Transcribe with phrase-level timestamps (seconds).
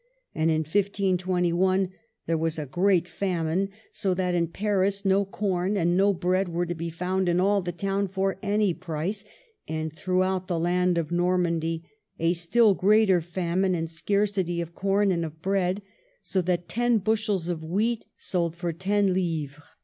[0.33, 1.15] and in 1 5 2
[1.55, 1.89] 1
[2.25, 6.65] there was a great famine, so that in Paris no corn and no bread were
[6.65, 9.23] to be found in all the town for any price;
[9.67, 11.87] and throughout the land of Normandy
[12.17, 15.83] a still greater famine and scarcity of corn and of bread,
[16.23, 19.61] so that ten bushels of wheat sold for ten livres.